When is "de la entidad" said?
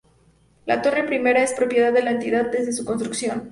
1.93-2.47